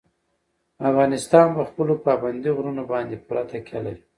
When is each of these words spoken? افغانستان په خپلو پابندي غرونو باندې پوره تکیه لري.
افغانستان 0.89 1.47
په 1.57 1.61
خپلو 1.69 1.93
پابندي 2.05 2.51
غرونو 2.57 2.83
باندې 2.91 3.21
پوره 3.25 3.43
تکیه 3.51 3.79
لري. 3.85 4.01